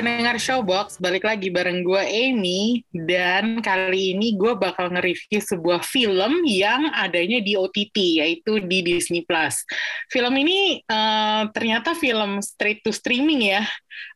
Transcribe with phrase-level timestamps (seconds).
[0.00, 6.40] Pendengar Showbox, balik lagi bareng gue Amy dan kali ini gue bakal nge-review sebuah film
[6.48, 9.60] yang adanya di OTT yaitu di Disney Plus.
[10.08, 13.60] Film ini uh, ternyata film straight to streaming ya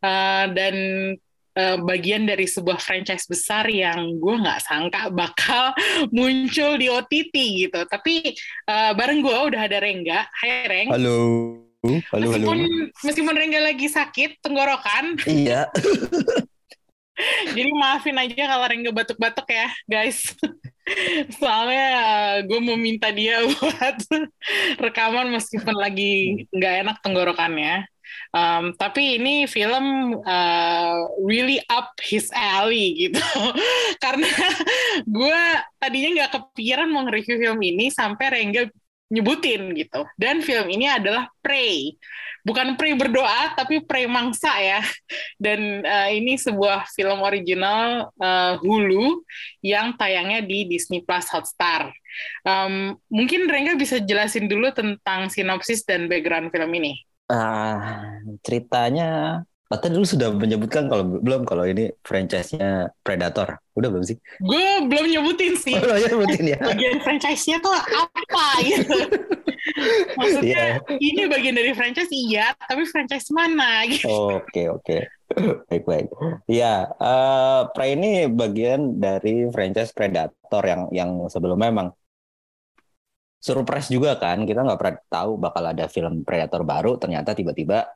[0.01, 0.77] uh, dan
[1.52, 5.77] uh, bagian dari sebuah franchise besar yang gue nggak sangka bakal
[6.16, 7.37] muncul di OTT
[7.69, 7.84] gitu.
[7.84, 8.33] Tapi
[8.73, 10.33] uh, bareng gue udah ada Rengga.
[10.33, 10.89] Hai Reng.
[10.97, 11.20] Halo.
[11.84, 12.88] Halo, meskipun, halo.
[13.05, 15.20] Meskipun Rengga lagi sakit tenggorokan.
[15.29, 15.69] Iya.
[17.55, 20.33] Jadi maafin aja kalau Rengga batuk-batuk ya, guys.
[21.39, 21.89] Soalnya
[22.48, 24.01] gue mau minta dia buat
[24.80, 27.84] rekaman meskipun lagi nggak enak tenggorokannya.
[28.34, 33.20] Um, tapi ini film uh, really up his alley gitu.
[34.01, 34.28] Karena
[35.05, 35.42] gue
[35.78, 38.73] tadinya nggak kepikiran mau nge-review film ini sampai Rengga
[39.15, 40.03] nyebutin gitu.
[40.19, 41.95] Dan film ini adalah Prey.
[42.45, 44.83] Bukan Prey berdoa, tapi Prey mangsa ya.
[45.41, 49.25] Dan uh, ini sebuah film original uh, Hulu
[49.65, 51.89] yang tayangnya di Disney Plus Hotstar.
[52.45, 57.01] Um, mungkin Rengga bisa jelasin dulu tentang sinopsis dan background film ini.
[57.25, 59.41] Uh, ceritanya
[59.75, 63.58] Ata dulu sudah menyebutkan kalau belum kalau ini franchise-nya Predator.
[63.75, 64.14] Udah belum sih?
[64.39, 65.75] Gue belum nyebutin sih.
[65.75, 66.58] Oh, ya nyebutin ya.
[66.62, 68.98] Bagian franchise-nya tuh apa gitu.
[70.14, 71.00] Maksudnya yeah.
[71.02, 74.06] ini bagian dari franchise iya, tapi franchise mana gitu.
[74.39, 75.11] Oke, oke.
[75.67, 76.06] Baik, baik.
[76.47, 81.89] Ya, uh, Prey ini bagian dari franchise Predator yang yang sebelumnya memang
[83.42, 84.47] surprise juga kan.
[84.47, 86.95] Kita nggak pernah tahu bakal ada film Predator baru.
[86.95, 87.91] Ternyata tiba-tiba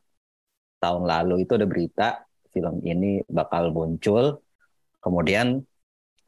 [0.79, 2.09] tahun lalu itu ada berita
[2.51, 4.43] film ini bakal muncul.
[4.99, 5.63] Kemudian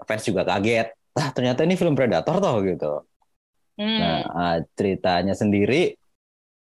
[0.07, 0.95] fans juga kaget.
[1.19, 3.03] Ah, ternyata ini film Predator toh gitu.
[3.81, 3.99] Hmm.
[3.99, 5.97] Nah, ceritanya sendiri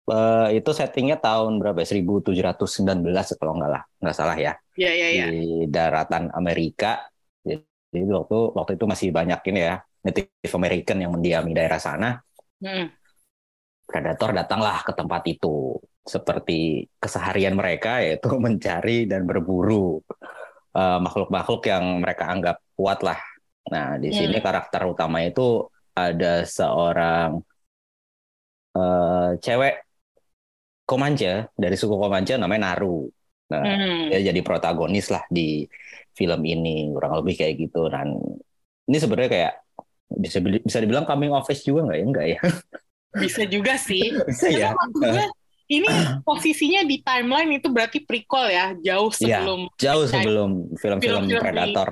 [0.08, 1.84] uh, itu settingnya tahun berapa?
[1.84, 4.56] 1719 kalau nggak lah, nggak salah ya.
[4.80, 5.26] Iya, iya, iya.
[5.30, 7.06] Di daratan Amerika.
[7.92, 12.18] Jadi waktu waktu itu masih banyak ini ya Native American yang mendiami daerah sana.
[12.64, 12.88] Hmm.
[13.84, 20.02] Predator datanglah ke tempat itu seperti keseharian mereka yaitu mencari dan berburu
[20.72, 23.20] makhluk-makhluk uh, yang mereka anggap kuat lah.
[23.70, 24.46] Nah di sini hmm.
[24.46, 27.44] karakter utama itu ada seorang
[28.80, 29.84] uh, cewek
[30.88, 33.04] Comanche dari suku Comanche namanya Naru.
[33.52, 34.16] Nah hmm.
[34.16, 35.68] dia jadi protagonis lah di
[36.16, 37.92] film ini kurang lebih kayak gitu.
[37.92, 38.16] Dan
[38.88, 39.54] ini sebenarnya kayak
[40.12, 42.40] bisa bisa dibilang coming of age juga nggak ya enggak ya?
[43.12, 44.08] Bisa juga sih.
[44.32, 44.72] bisa ya
[45.72, 45.88] ini
[46.28, 51.88] posisinya di timeline itu berarti prequel ya, jauh sebelum ya, jauh sebelum film-film Predator.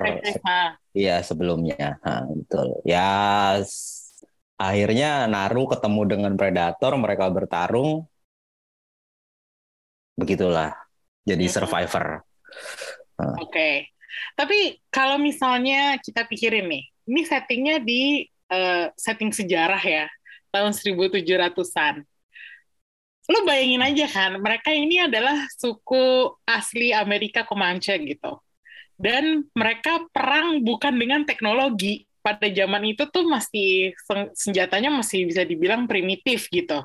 [0.92, 1.96] Iya, sebelumnya.
[2.04, 2.76] Nah, betul.
[2.84, 3.08] Ya
[4.60, 8.04] akhirnya Naru ketemu dengan Predator, mereka bertarung.
[10.20, 10.76] Begitulah.
[11.24, 11.54] Jadi hmm.
[11.56, 12.06] survivor.
[12.20, 13.48] Oke.
[13.48, 13.74] Okay.
[14.36, 20.04] Tapi kalau misalnya kita pikirin nih, ini settingnya di uh, setting sejarah ya,
[20.52, 22.04] tahun 1700-an
[23.28, 28.40] lu bayangin aja kan, mereka ini adalah suku asli Amerika Comanche gitu.
[29.00, 32.04] Dan mereka perang bukan dengan teknologi.
[32.20, 33.96] Pada zaman itu tuh masih
[34.36, 36.84] senjatanya masih bisa dibilang primitif gitu.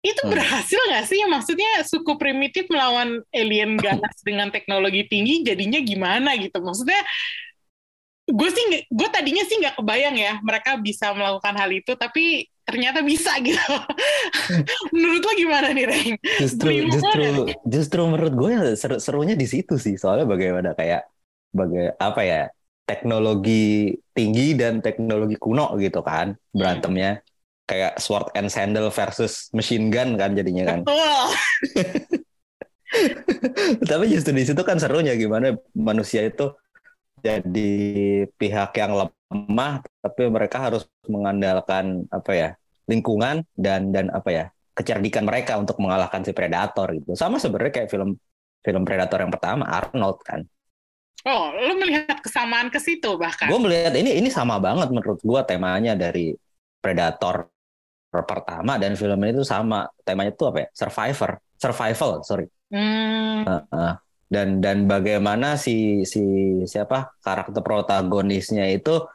[0.00, 0.32] Itu hmm.
[0.32, 1.20] berhasil nggak sih?
[1.28, 6.56] Maksudnya suku primitif melawan alien ganas dengan teknologi tinggi jadinya gimana gitu?
[6.56, 7.04] Maksudnya
[8.24, 13.04] gue sih gue tadinya sih nggak kebayang ya mereka bisa melakukan hal itu tapi ternyata
[13.04, 13.60] bisa gitu.
[14.90, 16.16] menurut lo gimana nih, Reng?
[16.40, 17.22] Justru justru
[17.68, 20.00] justru menurut gue seru, serunya di situ sih.
[20.00, 21.04] Soalnya bagaimana kayak
[21.52, 22.42] bagai apa ya?
[22.84, 27.20] Teknologi tinggi dan teknologi kuno gitu kan berantemnya.
[27.20, 27.24] Hmm.
[27.64, 30.80] Kayak sword and sandal versus machine gun kan jadinya kan.
[33.88, 36.52] Tapi justru di situ kan serunya gimana manusia itu
[37.24, 37.72] jadi
[38.36, 42.50] pihak yang lemah tapi mereka harus mengandalkan apa ya
[42.84, 44.44] lingkungan dan dan apa ya
[44.76, 47.16] kecerdikan mereka untuk mengalahkan si predator gitu.
[47.16, 48.20] Sama sebenarnya kayak film
[48.60, 50.44] film predator yang pertama Arnold kan.
[51.24, 53.48] Oh lu melihat kesamaan ke situ bahkan?
[53.48, 56.36] Gue melihat ini ini sama banget menurut gue temanya dari
[56.84, 57.48] predator
[58.12, 59.88] pertama dan film ini tuh sama.
[60.04, 60.68] Temanya tuh apa ya?
[60.76, 61.40] Survivor.
[61.56, 62.44] Survival sorry.
[62.68, 63.48] Hmm.
[63.48, 64.03] uh, uh
[64.34, 66.20] dan dan bagaimana si si
[66.66, 69.06] siapa karakter protagonisnya itu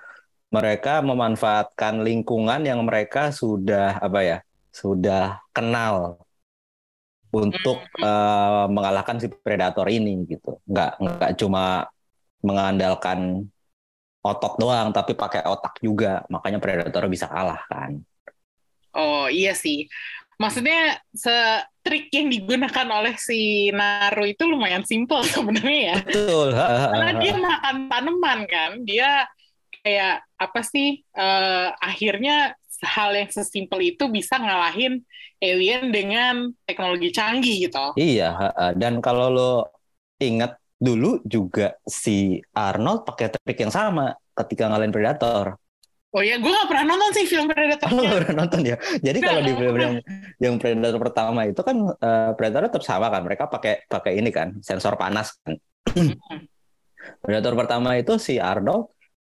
[0.49, 4.37] mereka memanfaatkan lingkungan yang mereka sudah apa ya
[4.71, 6.17] sudah kenal
[7.29, 10.57] untuk uh, mengalahkan si predator ini gitu.
[10.65, 11.85] Nggak nggak cuma
[12.41, 13.45] mengandalkan
[14.25, 16.25] otot doang, tapi pakai otak juga.
[16.33, 18.01] Makanya predator bisa kalah kan.
[18.97, 19.85] Oh iya sih.
[20.39, 21.35] Maksudnya se
[21.83, 25.95] trik yang digunakan oleh si Naru itu lumayan simpel sebenarnya ya.
[25.99, 26.47] Betul.
[26.55, 28.71] Karena dia makan tanaman kan.
[28.87, 29.27] Dia
[29.83, 35.03] kayak apa sih uh, akhirnya hal yang sesimpel itu bisa ngalahin
[35.43, 37.95] alien dengan teknologi canggih gitu.
[37.99, 39.53] Iya, dan kalau lo
[40.19, 45.59] ingat dulu juga si Arnold pakai trik yang sama ketika ngalahin Predator.
[46.09, 47.85] Oh ya, gue gak pernah nonton sih film Predator.
[47.93, 48.75] Oh, gak pernah nonton ya.
[48.97, 49.95] Jadi kalau di film yang
[50.41, 53.21] yang Predator pertama itu kan uh, Predator tetap sama kan.
[53.21, 55.53] Mereka pakai pakai ini kan, sensor panas kan.
[57.21, 58.89] Predator pertama itu si Arnold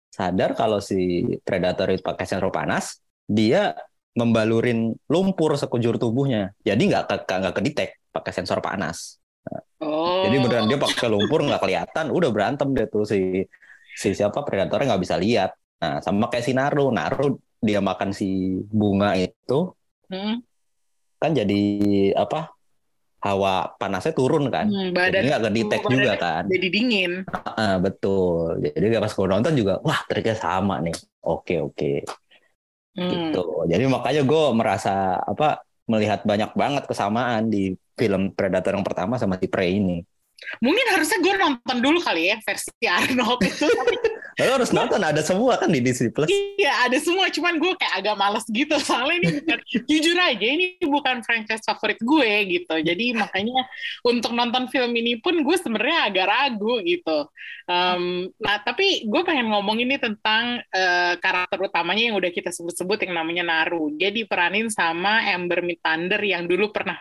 [0.09, 3.75] sadar kalau si Predator itu pakai sensor panas, dia
[4.15, 6.55] membalurin lumpur sekujur tubuhnya.
[6.63, 9.19] Jadi nggak nggak kedetek pakai sensor panas.
[9.83, 10.23] Oh.
[10.23, 13.43] Jadi beneran dia pakai lumpur nggak kelihatan, udah berantem deh tuh si
[13.99, 15.51] si siapa predatornya nggak bisa lihat.
[15.79, 16.91] Nah, sama kayak si Naru.
[16.91, 19.71] Naru dia makan si bunga itu.
[20.11, 20.43] Hmm.
[21.19, 21.61] Kan jadi
[22.15, 22.55] apa?
[23.19, 24.71] Hawa panasnya turun kan.
[24.71, 26.43] Hmm, badan, jadi nggak kedetek juga kan.
[26.47, 27.11] Jadi dingin.
[27.27, 28.63] Uh, betul.
[28.63, 30.95] Jadi pas gue nonton juga, wah triknya sama nih.
[31.27, 32.07] Oke oke.
[32.95, 33.11] Hmm.
[33.11, 33.43] Gitu.
[33.67, 39.35] Jadi makanya gue merasa apa melihat banyak banget kesamaan di film Predator yang pertama sama
[39.35, 39.99] si Prey ini.
[40.59, 43.67] Mungkin harusnya gue nonton dulu kali ya versi Arnold itu.
[44.39, 46.31] Lo harus nonton ada semua kan di Disney Plus.
[46.31, 49.59] Iya ada semua, cuman gue kayak agak males gitu soalnya ini bukan
[49.89, 52.75] jujur aja ini bukan franchise favorit gue gitu.
[52.79, 53.67] Jadi makanya
[54.07, 57.27] untuk nonton film ini pun gue sebenarnya agak ragu gitu.
[57.67, 63.05] Um, nah tapi gue pengen ngomong ini tentang uh, karakter utamanya yang udah kita sebut-sebut
[63.05, 63.91] yang namanya Naru.
[63.99, 66.97] Dia diperanin sama Amber Thunder yang dulu pernah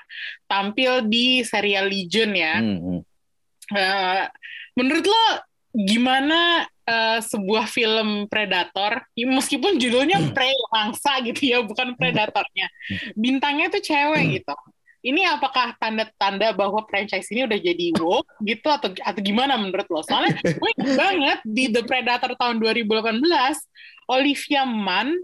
[0.50, 2.58] tampil di serial Legion ya.
[2.58, 3.00] Hmm, hmm.
[3.68, 4.24] Uh,
[4.78, 5.24] menurut lo
[5.76, 12.66] gimana uh, sebuah film predator meskipun judulnya prey mangsa gitu ya bukan predatornya
[13.12, 14.32] bintangnya tuh cewek hmm.
[14.40, 14.56] gitu
[15.06, 20.02] ini apakah tanda-tanda bahwa franchise ini udah jadi woke gitu atau atau gimana menurut lo?
[20.02, 23.22] Soalnya gue banget di The Predator tahun 2018
[24.10, 25.14] Olivia Munn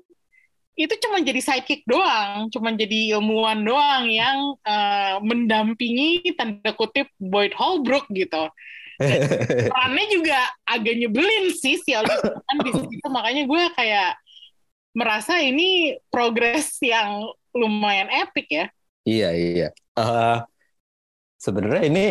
[0.74, 7.54] itu cuma jadi sidekick doang, cuma jadi ilmuwan doang yang uh, mendampingi tanda kutip Boyd
[7.54, 8.50] Holbrook gitu.
[9.70, 13.06] Perannya juga agak nyebelin sih si Oliver kan di situ.
[13.06, 14.18] Makanya gue kayak
[14.94, 18.66] merasa ini progres yang lumayan epic ya.
[19.06, 19.68] Iya iya.
[19.94, 20.42] Uh,
[21.38, 22.06] sebenarnya ini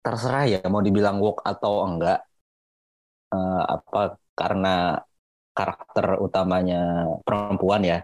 [0.00, 2.24] terserah ya mau dibilang walk atau enggak.
[3.32, 5.00] Uh, apa karena
[5.52, 7.98] karakter utamanya perempuan ya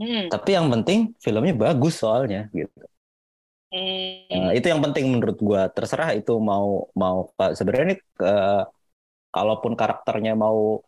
[0.00, 0.28] hmm.
[0.28, 2.86] tapi yang penting filmnya bagus soalnya gitu
[3.70, 4.50] Hmm.
[4.50, 5.62] itu yang penting menurut gue.
[5.70, 8.66] Terserah itu mau mau sebenarnya ini uh,
[9.30, 10.82] kalaupun karakternya mau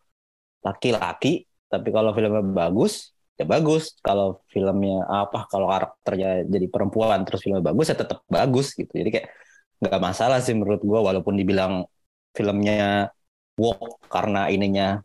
[0.67, 3.95] laki-laki, tapi kalau filmnya bagus ya bagus.
[4.03, 5.47] Kalau filmnya apa?
[5.47, 8.91] Kalau karakternya jadi perempuan terus filmnya bagus ya tetap bagus gitu.
[8.91, 9.27] Jadi kayak
[9.79, 11.73] nggak masalah sih menurut gue walaupun dibilang
[12.35, 13.11] filmnya
[13.55, 14.99] woke karena ininya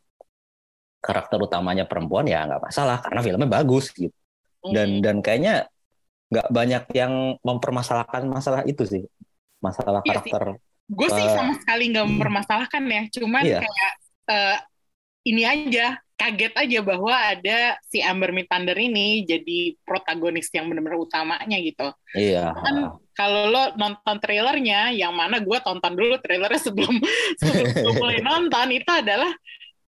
[0.99, 4.15] karakter utamanya perempuan ya nggak masalah karena filmnya bagus gitu.
[4.59, 5.03] Dan hmm.
[5.03, 5.55] dan kayaknya
[6.29, 9.05] nggak banyak yang mempermasalahkan masalah itu sih
[9.63, 10.43] masalah iya karakter.
[10.89, 13.61] Gue sih sama sekali nggak mempermasalahkan ya, cuman iya.
[13.61, 13.93] kayak
[14.33, 14.57] uh,
[15.29, 21.57] ini aja kaget aja bahwa ada si Amber Thunder ini jadi protagonis yang benar-benar utamanya
[21.63, 21.95] gitu.
[22.19, 22.59] Iya.
[22.59, 26.99] Kan kalau lo nonton trailernya, yang mana gue tonton dulu trailernya sebelum
[27.41, 29.31] sebelum mulai nonton itu adalah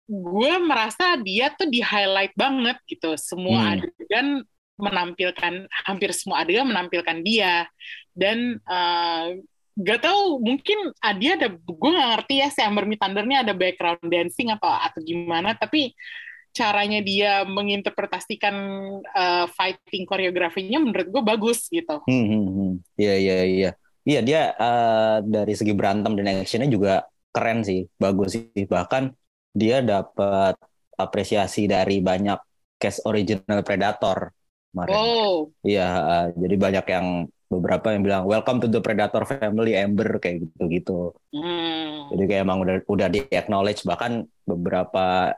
[0.09, 3.73] gue merasa dia tuh di highlight banget gitu semua hmm.
[3.77, 4.27] adegan
[4.79, 5.53] menampilkan
[5.85, 7.69] hampir semua adegan menampilkan dia
[8.17, 9.37] dan uh,
[9.77, 13.53] gak tahu mungkin uh, dia ada gue nggak ngerti ya si Amber Thunder ini ada
[13.53, 15.93] background dancing atau atau gimana tapi
[16.49, 18.55] caranya dia menginterpretasikan
[19.05, 22.01] uh, fighting koreografinya menurut gue bagus gitu.
[22.09, 22.71] Hmm, hmm, hmm.
[22.97, 23.71] Iya iya iya.
[24.03, 28.65] Iya dia uh, dari segi berantem dan actionnya juga keren sih, bagus sih.
[28.65, 29.13] Bahkan
[29.53, 30.55] dia dapat
[30.99, 32.39] apresiasi dari banyak
[32.79, 34.31] cast original Predator
[34.71, 34.95] kemarin.
[34.95, 35.35] Oh.
[35.65, 37.07] Iya, uh, jadi banyak yang
[37.49, 41.17] beberapa yang bilang welcome to the Predator family Amber kayak gitu-gitu.
[41.33, 42.13] Hmm.
[42.13, 45.33] Jadi kayak emang udah udah di acknowledge bahkan beberapa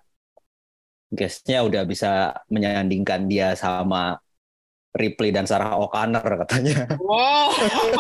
[1.12, 4.20] guestnya udah bisa menyandingkan dia sama
[4.92, 6.84] Ripley dan Sarah O'Connor katanya.
[7.00, 7.48] Wow,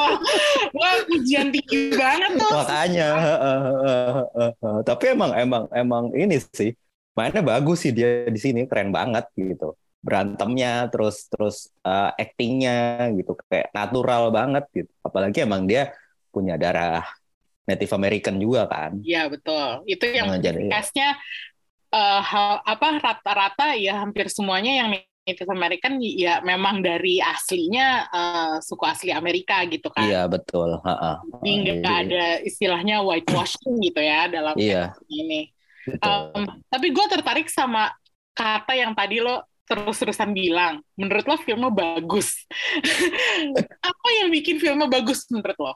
[0.77, 2.51] wah ujian tinggi banget tuh.
[2.51, 6.75] Makanya, uh, uh, uh, uh, tapi emang emang emang ini sih
[7.15, 9.75] mainnya bagus sih dia di sini keren banget gitu.
[10.01, 15.93] berantemnya terus terus uh, actingnya gitu kayak natural banget gitu apalagi emang dia
[16.33, 17.05] punya darah
[17.69, 21.21] Native American juga kan iya betul itu yang nah, jadi castnya
[21.93, 24.89] uh, apa rata-rata ya hampir semuanya yang
[25.21, 30.81] Native American ya memang dari aslinya uh, suku asli Amerika gitu kan iya betul
[31.41, 34.97] jadi nggak ada istilahnya whitewashing gitu ya dalam iya.
[35.07, 35.53] ini
[36.01, 37.93] um, tapi gue tertarik sama
[38.33, 42.43] kata yang tadi lo terus-terusan bilang, menurut lo filmnya bagus.
[43.91, 45.73] Apa yang bikin filmnya bagus menurut lo?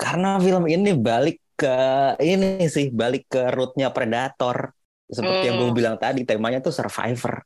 [0.00, 1.76] Karena film ini balik ke
[2.24, 4.72] ini sih, balik ke rootnya Predator.
[5.12, 5.48] Seperti hmm.
[5.52, 7.44] yang gue bilang tadi, temanya tuh survivor.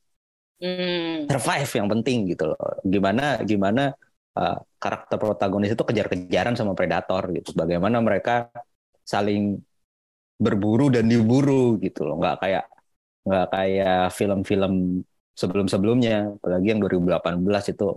[0.61, 1.25] Hmm.
[1.25, 2.61] Survive yang penting gitu loh.
[2.85, 3.97] Gimana gimana
[4.37, 7.57] uh, karakter protagonis itu kejar-kejaran sama Predator gitu.
[7.57, 8.53] Bagaimana mereka
[9.03, 9.57] saling
[10.37, 12.21] berburu dan diburu gitu loh.
[12.21, 12.65] Nggak kayak
[13.25, 15.05] nggak kayak film-film
[15.37, 17.89] sebelum-sebelumnya apalagi yang 2018 itu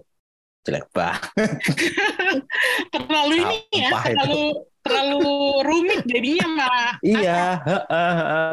[0.64, 1.20] jelek banget
[2.94, 4.64] terlalu ini ya terlalu itu?
[4.84, 5.24] terlalu
[5.68, 7.40] rumit jadinya malah iya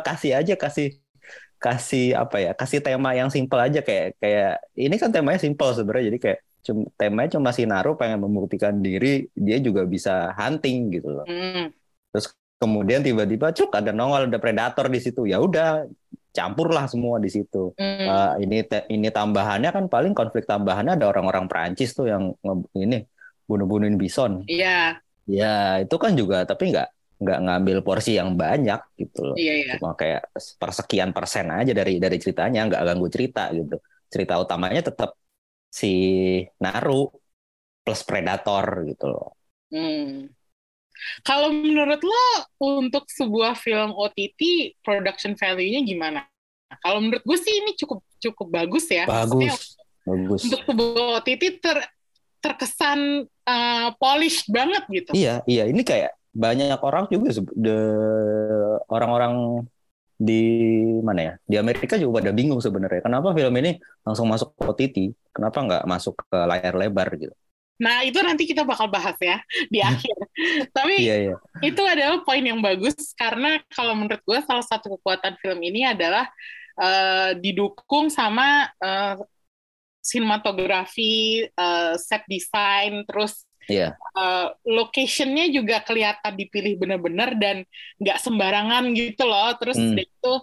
[0.02, 0.98] kasih aja kasih
[1.60, 6.08] kasih apa ya kasih tema yang simple aja kayak kayak ini kan temanya simple sebenarnya
[6.08, 11.08] jadi kayak cuma temanya cuma si Naru pengen membuktikan diri dia juga bisa hunting gitu
[11.20, 11.68] loh mm.
[12.16, 15.84] terus kemudian tiba-tiba cuk ada nongol ada predator di situ ya udah
[16.30, 17.74] campurlah semua di situ.
[17.74, 18.06] Mm.
[18.06, 18.56] Uh, ini
[18.90, 22.34] ini tambahannya kan paling konflik tambahannya ada orang-orang Perancis tuh yang
[22.78, 23.02] ini
[23.50, 24.46] bunuh-bunuhin bison.
[24.46, 24.94] Iya.
[25.26, 25.78] Yeah.
[25.82, 26.88] Ya itu kan juga tapi nggak
[27.20, 29.36] nggak ngambil porsi yang banyak gitu loh.
[29.36, 29.72] Iya, iya.
[29.76, 33.76] Cuma kayak persekian persen aja dari dari ceritanya nggak ganggu cerita gitu.
[34.08, 35.14] Cerita utamanya tetap
[35.68, 35.92] si
[36.58, 37.12] Naru
[37.84, 39.36] plus Predator gitu loh.
[39.68, 40.32] Hmm.
[41.24, 42.26] Kalau menurut lo
[42.60, 46.20] untuk sebuah film OTT production value-nya gimana?
[46.80, 49.04] Kalau menurut gue sih ini cukup cukup bagus ya.
[49.08, 49.76] Bagus.
[50.04, 50.40] bagus.
[50.48, 51.78] Untuk sebuah OTT ter
[52.40, 55.10] terkesan uh, polished banget gitu.
[55.12, 55.68] Iya, iya.
[55.68, 57.30] Ini kayak banyak orang juga
[58.86, 59.66] orang-orang
[60.20, 60.44] di
[61.00, 65.58] mana ya di Amerika juga pada bingung sebenarnya kenapa film ini langsung masuk OTT kenapa
[65.64, 67.34] nggak masuk ke layar lebar gitu
[67.80, 69.40] Nah, itu nanti kita bakal bahas ya
[69.72, 70.12] di akhir.
[70.76, 71.38] Tapi yeah, yeah.
[71.64, 76.28] itu adalah poin yang bagus karena kalau menurut gue salah satu kekuatan film ini adalah
[76.76, 79.16] uh, didukung sama uh,
[80.04, 83.94] sinematografi, uh, set design, terus yeah.
[84.18, 87.62] uh, locationnya juga kelihatan dipilih benar-benar dan
[88.02, 89.54] nggak sembarangan gitu loh.
[89.62, 89.96] Terus mm.
[90.02, 90.34] itu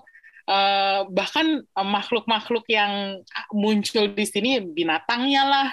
[0.47, 5.69] uh, bahkan makhluk-makhluk yang muncul di sini binatangnya lah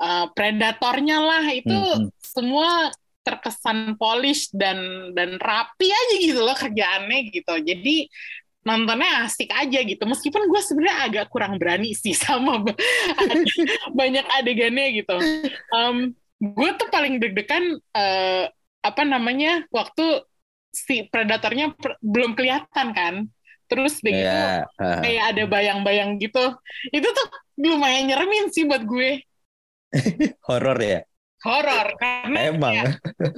[0.00, 2.10] uh, predatornya lah itu hmm, hmm.
[2.22, 2.90] semua
[3.24, 7.96] terkesan polish dan dan rapi aja gitu loh kerjaannya gitu jadi
[8.64, 12.60] nontonnya asik aja gitu meskipun gue sebenarnya agak kurang berani sih sama
[13.98, 15.16] banyak adegannya gitu
[15.72, 16.12] um,
[16.42, 18.44] gue tuh paling deg-degan uh,
[18.84, 20.26] apa namanya waktu
[20.74, 23.14] si predatornya pr belum kelihatan kan.
[23.64, 24.66] Terus begitu yeah.
[24.76, 25.00] uh.
[25.00, 26.52] kayak ada bayang-bayang gitu.
[26.92, 27.26] Itu tuh
[27.56, 29.24] lumayan nyeremin sih buat gue.
[30.50, 31.00] Horor ya?
[31.44, 32.72] Horor karena emang.
[32.72, 32.88] kayak,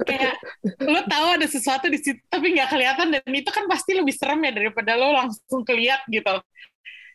[0.07, 0.35] kayak
[0.79, 4.39] lo tahu ada sesuatu di situ tapi nggak kelihatan dan itu kan pasti lebih serem
[4.47, 6.39] ya daripada lo langsung keliat gitu.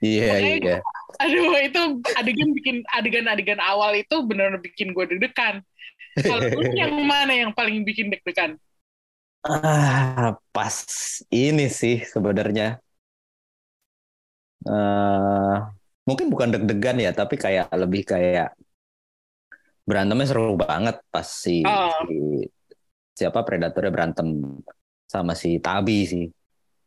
[0.03, 0.79] Iya yeah, iya.
[1.23, 1.81] aduh itu
[2.19, 5.63] adegan bikin adegan-adegan awal itu benar-benar bikin gue deg-degan
[6.21, 6.43] kalau
[6.77, 8.61] yang mana yang paling bikin deg-degan?
[9.43, 10.77] Ah pas
[11.33, 12.79] ini sih sebenarnya.
[14.63, 15.59] Uh,
[16.07, 18.55] mungkin bukan deg-degan ya tapi kayak lebih kayak
[19.83, 21.91] berantemnya seru banget pas si, oh.
[22.07, 22.47] si
[23.19, 24.29] siapa predatornya berantem
[25.11, 26.25] sama si Tabi sih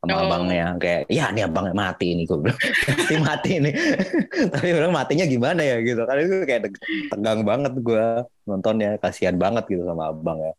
[0.06, 0.24] sama oh.
[0.30, 3.72] abangnya kayak ya ini abangnya mati ini gue bilang pasti mati ini
[4.54, 6.62] tapi bilang matinya gimana ya gitu kan itu kayak
[7.10, 8.06] tegang banget gue
[8.46, 10.54] nontonnya kasihan banget gitu sama abang ya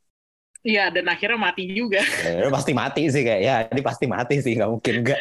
[0.66, 2.02] Iya dan akhirnya mati juga.
[2.26, 5.20] Ya, pasti mati sih kayak ya ini pasti mati sih nggak mungkin enggak.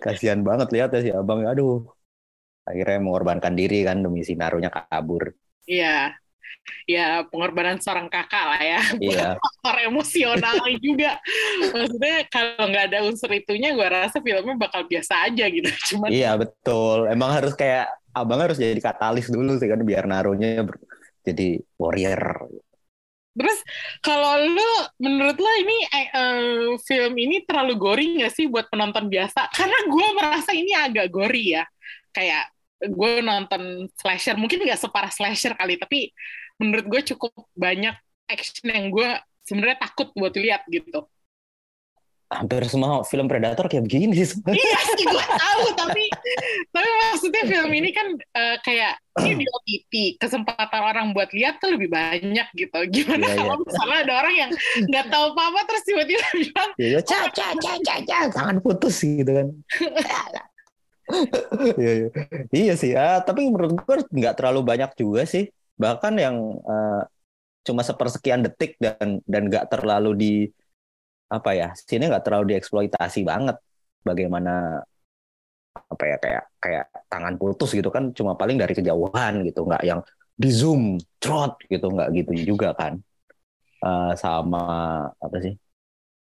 [0.00, 1.44] Kasihan banget lihat ya si abang.
[1.44, 1.84] Aduh
[2.64, 5.36] akhirnya mengorbankan diri kan demi si Narunya kabur.
[5.68, 6.16] Iya.
[6.86, 8.80] Ya pengorbanan seorang kakak lah ya.
[8.98, 9.28] Iya.
[9.38, 11.18] Faktor emosional juga.
[11.74, 15.70] Maksudnya kalau nggak ada unsur itunya, gue rasa filmnya bakal biasa aja gitu.
[15.94, 16.10] Cuman.
[16.10, 17.10] Iya betul.
[17.10, 20.64] Emang harus kayak abang harus jadi katalis dulu sih kan biar Narunya
[21.26, 22.48] jadi warrior.
[23.36, 23.58] Terus
[24.00, 29.52] kalau lu menurut lo ini uh, film ini terlalu gory nggak sih buat penonton biasa?
[29.52, 31.68] Karena gue merasa ini agak gory ya.
[32.16, 32.48] Kayak
[32.80, 36.12] gue nonton slasher mungkin nggak separah slasher kali tapi
[36.60, 37.96] menurut gue cukup banyak
[38.28, 39.08] action yang gue
[39.46, 41.08] sebenarnya takut buat lihat gitu
[42.26, 44.42] hampir semua film predator kayak begini sih.
[44.50, 46.10] iya sih gue tahu tapi
[46.74, 51.78] tapi maksudnya film ini kan uh, kayak ini di OTT kesempatan orang buat lihat tuh
[51.78, 52.78] lebih banyak gitu.
[52.90, 53.62] Gimana yeah, kalau yeah.
[53.62, 54.50] misalnya ada orang yang
[54.90, 59.30] nggak tahu apa-apa terus tiba-tiba bilang, iya, ca ca ca ca ca tangan putus gitu
[59.30, 59.46] kan.
[61.80, 62.08] iya, iya.
[62.50, 65.46] iya sih, ah, tapi menurut gue nggak terlalu banyak juga sih.
[65.78, 66.36] Bahkan yang
[66.66, 67.02] uh,
[67.66, 70.32] cuma sepersekian detik dan dan nggak terlalu di
[71.26, 73.58] apa ya sini nggak terlalu dieksploitasi banget
[74.06, 74.78] bagaimana
[75.74, 80.00] apa ya kayak kayak tangan putus gitu kan cuma paling dari kejauhan gitu nggak yang
[80.38, 83.02] di zoom trot gitu nggak gitu juga kan
[83.82, 84.62] uh, sama
[85.18, 85.54] apa sih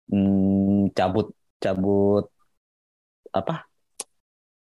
[0.09, 1.29] hmm, cabut
[1.61, 2.25] cabut
[3.29, 3.66] apa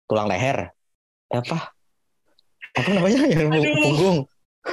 [0.05, 0.71] tulang leher.
[1.29, 1.73] Apa?
[2.75, 3.25] Apa namanya?
[3.29, 3.49] Yang
[3.81, 4.17] punggung.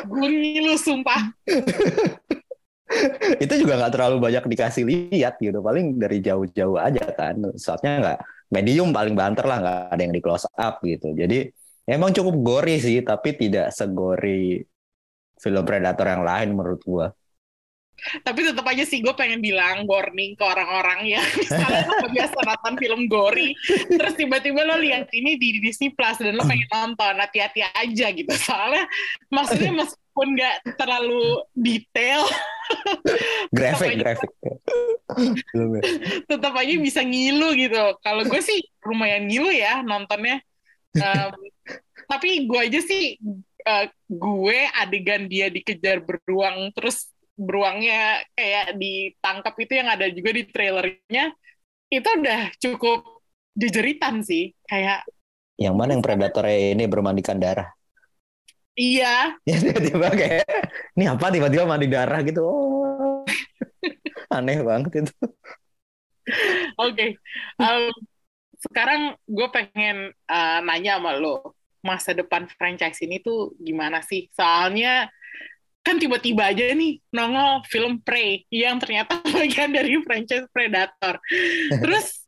[0.09, 1.33] Gue ngilu sumpah.
[3.43, 5.61] Itu juga nggak terlalu banyak dikasih lihat gitu.
[5.65, 7.41] Paling dari jauh-jauh aja kan.
[7.57, 8.19] Saatnya nggak
[8.53, 11.13] medium paling banter lah nggak ada yang di close up gitu.
[11.17, 11.49] Jadi
[11.89, 14.61] emang cukup gori sih tapi tidak segori
[15.41, 17.07] film predator yang lain menurut gua
[18.27, 22.75] tapi tetap aja sih gue pengen bilang warning ke orang-orang yang misalnya lo biasa nonton
[22.83, 23.55] film gori
[23.87, 28.33] terus tiba-tiba lo lihat ini di Disney Plus dan lo pengen nonton hati-hati aja gitu.
[28.35, 28.85] Soalnya
[29.31, 32.27] maksudnya meskipun nggak terlalu detail
[33.55, 34.31] grafik grafik
[36.27, 37.83] tetap aja bisa ngilu gitu.
[38.03, 40.43] Kalau gue sih lumayan ngilu ya nontonnya.
[40.93, 41.33] Um,
[42.05, 43.17] tapi gue aja sih
[43.65, 50.43] uh, gue adegan dia dikejar beruang terus beruangnya kayak ditangkap itu yang ada juga di
[50.47, 51.25] trailernya
[51.93, 53.25] itu udah cukup
[53.57, 55.05] jejeritan sih kayak
[55.61, 57.71] yang mana yang predator ini bermandikan darah?
[58.75, 59.37] Iya.
[59.49, 60.47] Ya tiba-tiba kayak
[60.97, 62.21] ini apa tiba-tiba mandi darah?
[62.25, 62.43] gitu.
[62.43, 63.23] Oh.
[64.37, 65.15] Aneh banget itu.
[66.79, 67.11] Oke okay.
[67.59, 67.91] um,
[68.63, 74.31] sekarang gue pengen uh, nanya sama lo masa depan franchise ini tuh gimana sih?
[74.33, 75.11] Soalnya
[75.83, 81.19] kan tiba-tiba aja nih nongol film Prey yang ternyata bagian dari franchise Predator.
[81.83, 82.23] Terus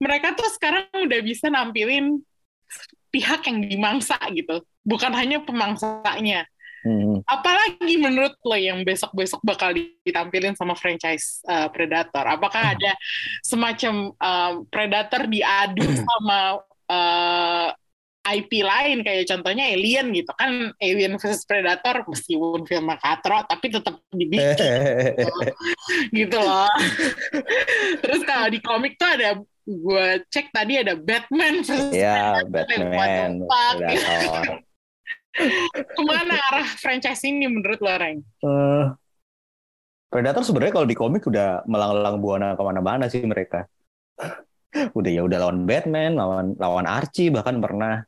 [0.00, 2.24] mereka tuh sekarang udah bisa nampilin
[3.12, 6.48] pihak yang dimangsa gitu, bukan hanya pemangsanya.
[6.80, 7.20] Hmm.
[7.28, 12.24] Apalagi menurut lo yang besok-besok bakal ditampilin sama franchise uh, Predator?
[12.24, 12.96] Apakah ada
[13.44, 17.68] semacam uh, Predator diadu sama uh,
[18.20, 20.30] IP lain kayak contohnya Alien gitu.
[20.36, 24.56] Kan Alien versus Predator meskipun film katro tapi tetap dibikin.
[24.56, 24.68] Gitu.
[26.24, 26.68] gitu loh.
[28.04, 33.44] Terus kalau di komik tuh ada gue cek tadi ada Batman versus ya, Batman
[33.78, 34.44] Predator.
[35.70, 38.18] Ke mana arah franchise ini menurut lo Reng?
[38.42, 38.90] Uh,
[40.10, 43.70] Predator sebenarnya kalau di komik udah melang-lang buana ke mana-mana sih mereka
[44.70, 48.06] udah ya udah lawan Batman lawan lawan Archie bahkan pernah.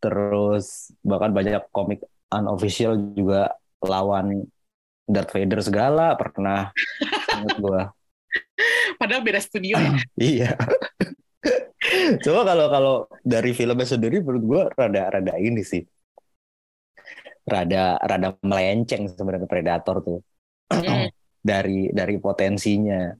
[0.00, 4.44] Terus bahkan banyak komik unofficial juga lawan
[5.04, 6.72] Darth Vader segala pernah
[7.36, 7.82] menurut gua.
[9.00, 9.92] Padahal beda studio ya?
[10.32, 10.50] Iya.
[12.24, 15.84] Coba kalau kalau dari filmnya sendiri menurut gua rada rada ini sih.
[17.44, 20.20] Rada rada melenceng sebenarnya Predator tuh.
[20.72, 21.12] Mm.
[21.44, 23.12] dari dari potensinya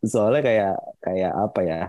[0.00, 1.82] soalnya kayak kayak apa ya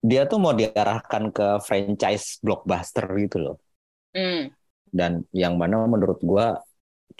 [0.00, 3.56] dia tuh mau diarahkan ke franchise blockbuster gitu loh.
[4.16, 4.48] Mm.
[4.88, 6.46] Dan yang mana menurut gue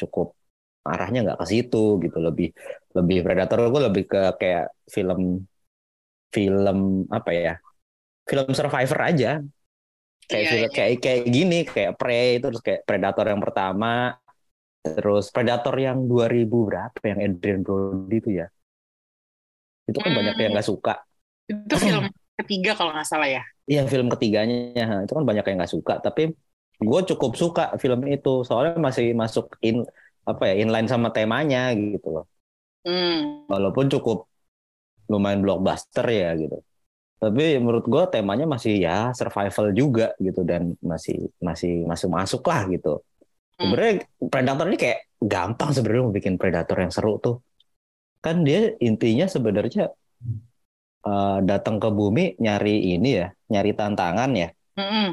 [0.00, 0.33] cukup
[0.80, 2.56] arahnya nggak ke situ gitu lebih
[2.96, 5.44] lebih predator gue lebih ke kayak film
[6.33, 7.54] film apa ya
[8.24, 9.44] film survivor aja
[10.24, 10.70] kayak yeah, yeah.
[10.72, 14.16] kayak kayak gini kayak prey terus kayak predator yang pertama
[14.80, 18.48] terus predator yang 2000 berapa yang Adrian Brody itu ya
[19.90, 20.18] itu kan mm.
[20.22, 20.55] banyak yang hmm.
[20.55, 20.94] nggak suka
[21.50, 22.07] itu film
[22.40, 23.42] ketiga kalau nggak salah ya.
[23.68, 26.33] Iya film ketiganya itu kan banyak yang nggak suka tapi
[26.81, 29.85] gue cukup suka film itu soalnya masih masuk in
[30.24, 32.26] apa ya inline sama temanya gitu loh.
[32.87, 33.44] Hmm.
[33.50, 34.24] Walaupun cukup
[35.12, 36.64] lumayan blockbuster ya gitu.
[37.20, 42.64] Tapi menurut gue temanya masih ya survival juga gitu dan masih masih masuk masuk lah
[42.72, 43.05] gitu.
[43.61, 43.68] Hmm.
[43.68, 47.44] Sebenarnya Predator ini kayak gampang sebenarnya mau bikin Predator yang seru tuh.
[48.20, 49.92] Kan dia intinya sebenarnya
[51.04, 54.48] uh, datang ke bumi nyari ini ya, nyari tantangan ya.
[54.76, 55.09] Mm-hmm.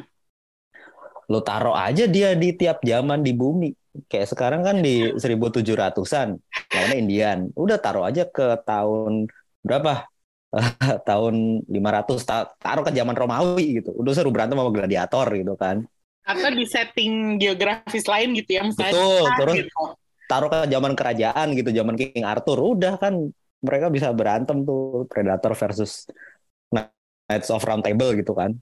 [1.28, 3.72] Lo taruh aja dia di tiap zaman di bumi.
[4.08, 6.38] Kayak sekarang kan di 1700-an,
[6.70, 7.50] lawannya Indian.
[7.58, 9.26] Udah taruh aja ke tahun
[9.65, 10.06] berapa?
[11.10, 12.24] tahun 500
[12.62, 13.91] taruh ke zaman Romawi gitu.
[13.96, 15.84] Udah seru berantem sama gladiator gitu kan.
[16.24, 18.96] Atau di setting geografis lain gitu ya misalnya.
[18.96, 19.84] Betul, terus gitu.
[20.28, 22.60] Taruh ke zaman kerajaan gitu, zaman King Arthur.
[22.60, 23.32] Udah kan
[23.63, 26.06] mereka bisa berantem tuh Predator versus
[26.70, 28.54] Knights of Round Table gitu kan.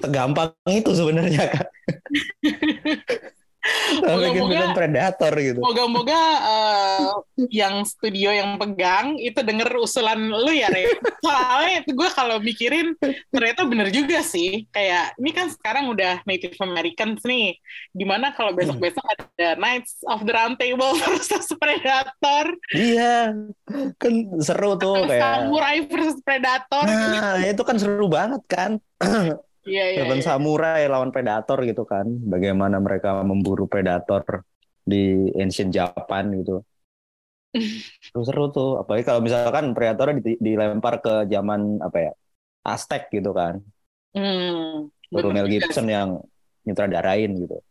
[0.00, 1.66] Segampang itu sebenarnya kan.
[4.02, 5.58] Moga-moga predator gitu.
[5.62, 7.12] Moga-moga uh,
[7.50, 10.98] yang studio yang pegang itu denger usulan lu ya, Re.
[11.22, 12.94] Soalnya itu gue kalau mikirin
[13.30, 14.66] ternyata bener juga sih.
[14.70, 17.56] Kayak ini kan sekarang udah Native Americans nih.
[17.94, 22.44] Gimana kalau besok-besok ada Knights of the Round Table versus Predator?
[22.74, 23.34] Iya,
[23.96, 26.84] kan seru tuh kayak Samurai versus Predator.
[26.86, 28.70] Nah, itu kan seru banget kan.
[29.66, 30.24] Iya, Seven iya.
[30.24, 32.06] Samurai lawan Predator gitu kan.
[32.06, 34.46] Bagaimana mereka memburu Predator
[34.86, 36.62] di ancient Japan gitu.
[38.06, 38.70] Seru-seru tuh.
[38.78, 42.12] Apalagi kalau misalkan Predator dilempar ke zaman apa ya?
[42.62, 43.58] Aztec gitu kan.
[44.14, 46.22] Hmm, Baru Mel Gibson yang
[46.62, 47.58] nyutradarain gitu.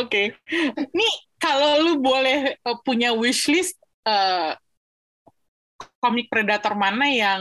[0.00, 0.04] Oke.
[0.04, 0.26] okay.
[0.92, 4.52] Nih kalau lu boleh uh, punya wishlist uh,
[6.02, 7.40] komik Predator mana yang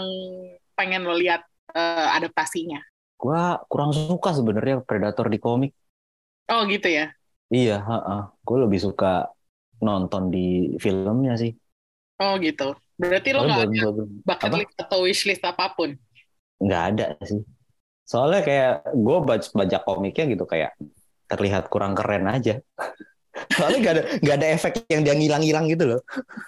[0.77, 1.41] pengen lo lihat
[1.73, 2.77] uh, adaptasinya?
[3.17, 5.73] Gua kurang suka sebenarnya Predator di komik.
[6.47, 7.09] Oh gitu ya?
[7.49, 9.31] Iya, uh, gue lebih suka
[9.79, 11.51] nonton di filmnya sih.
[12.21, 12.75] Oh gitu.
[12.97, 13.89] Berarti lo nggak ada
[14.25, 15.95] bucket list atau wishlist apa pun?
[16.61, 17.41] Nggak ada sih.
[18.07, 20.71] Soalnya kayak gue baca, baca komiknya gitu kayak
[21.27, 22.59] terlihat kurang keren aja.
[23.53, 26.01] Soalnya gak ada gak ada efek yang dia ngilang-ngilang gitu loh.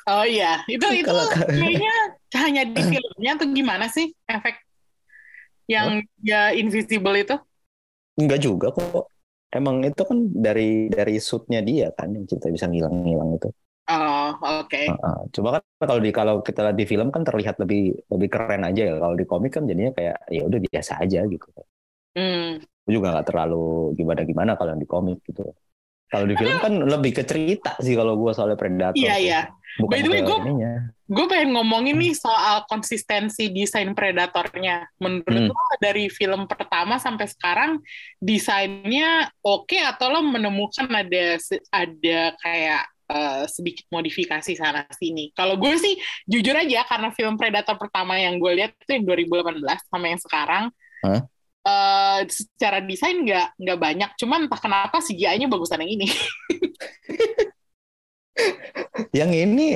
[0.09, 1.95] Oh iya, itu itu kayaknya
[2.37, 4.61] hanya di filmnya tuh gimana sih efek
[5.69, 6.25] yang oh?
[6.25, 7.35] ya invisible itu?
[8.17, 9.09] Enggak juga kok.
[9.49, 13.49] Emang itu kan dari dari suitnya dia kan yang kita bisa ngilang-ngilang itu.
[13.89, 14.69] Oh, oke.
[14.69, 14.85] Okay.
[14.85, 15.25] Uh.
[15.33, 18.81] Coba kan kalau di kalau kita lihat di film kan terlihat lebih lebih keren aja
[18.85, 18.95] ya.
[19.01, 21.49] Kalau di komik kan jadinya kayak ya udah biasa aja gitu.
[22.09, 22.57] Hmm.
[22.89, 25.45] juga nggak terlalu gimana gimana kalau di komik gitu.
[26.09, 28.97] Kalau di film kan lebih ke cerita sih kalau gue soalnya Predator.
[28.97, 29.41] Iya, iya.
[29.77, 30.37] Bukan By the way, gue
[31.09, 34.89] gue pengen ngomongin nih soal konsistensi desain Predatornya.
[34.97, 35.53] Menurut hmm.
[35.53, 37.77] lo dari film pertama sampai sekarang
[38.17, 41.37] desainnya oke okay, atau lo menemukan ada
[41.69, 45.29] ada kayak uh, sedikit modifikasi sana sini.
[45.37, 45.93] Kalau gue sih
[46.25, 50.63] jujur aja karena film Predator pertama yang gue lihat itu yang 2018 sama yang sekarang.
[51.05, 51.21] Huh?
[51.65, 54.09] Uh, secara desain nggak nggak banyak.
[54.19, 56.07] Cuman entah kenapa CGI-nya bagusan yang ini.
[59.11, 59.67] Yang ini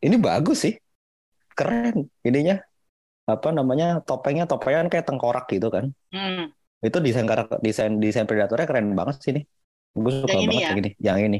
[0.00, 0.74] ini bagus sih.
[1.52, 2.56] Keren ininya.
[3.24, 5.92] Apa namanya topengnya topengnya kayak tengkorak gitu kan.
[6.12, 6.52] Hmm.
[6.84, 9.44] itu desain karakter desain desain predatornya keren banget sih nih.
[9.96, 10.68] Gue suka yang banget ya?
[10.68, 11.38] yang ini yang ini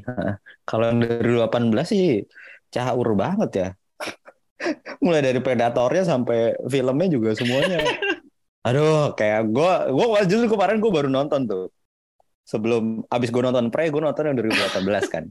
[0.65, 2.25] kalau yang dari 18 sih
[2.73, 3.69] caur banget ya.
[5.05, 7.77] Mulai dari predatornya sampai filmnya juga semuanya
[8.65, 11.69] Aduh, kayak gue, gue justru kemarin gue baru nonton tuh.
[12.49, 15.25] Sebelum abis gue nonton Pre, gue nonton yang 2018 kan.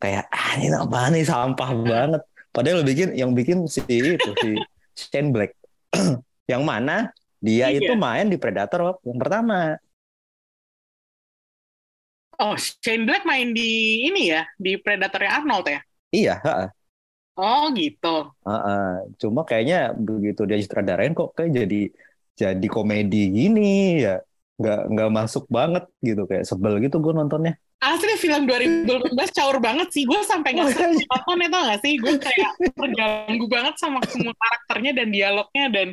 [0.00, 2.22] kayak, ah ini apa nih, sampah banget.
[2.50, 4.56] Padahal bikin, yang bikin si itu, si
[4.96, 5.52] Shane Black.
[6.52, 7.80] yang mana dia iya.
[7.80, 9.76] itu main di Predator yang pertama.
[12.40, 15.80] Oh, Shane Black main di ini ya, di Predator Arnold ya?
[16.10, 16.72] Iya, ha
[17.40, 18.28] Oh gitu.
[18.44, 18.88] Uh, uh.
[19.16, 21.88] Cuma kayaknya begitu dia sutradarain kok kayak jadi
[22.40, 24.24] jadi komedi gini ya
[24.60, 27.56] nggak nggak masuk banget gitu kayak sebel gitu gue nontonnya.
[27.80, 30.68] Asli film 2018 caur banget sih gue sampai nggak
[31.08, 31.94] nonton itu nggak sih?
[31.96, 35.88] Gue kayak terganggu banget sama semua karakternya dan dialognya dan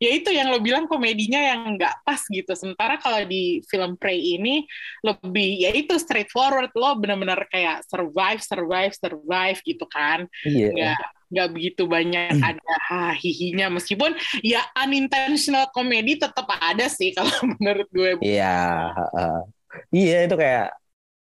[0.00, 2.56] ya itu yang lo bilang komedinya yang nggak pas gitu.
[2.56, 4.64] Sementara kalau di film Prey ini
[5.04, 10.24] lebih ya itu straightforward lo bener-bener kayak survive survive survive gitu kan.
[10.44, 10.72] Iya.
[10.72, 12.44] nggak nggak begitu banyak hmm.
[12.44, 13.66] ada hahihinya.
[13.78, 18.10] Meskipun ya unintentional komedi tetap ada sih kalau menurut gue.
[18.22, 19.42] Iya, uh,
[19.90, 20.74] iya itu kayak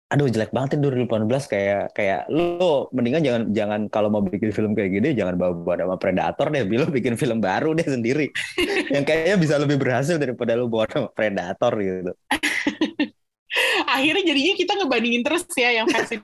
[0.08, 4.72] aduh jelek banget ya 2018 kayak kayak lu mendingan jangan jangan kalau mau bikin film
[4.72, 6.64] kayak gini jangan bawa bawa nama predator deh.
[6.64, 8.32] Bilo bikin film baru deh sendiri.
[8.96, 12.14] Yang kayaknya bisa lebih berhasil daripada lu bawa nama predator gitu
[13.96, 16.20] akhirnya jadinya kita ngebandingin terus ya yang versi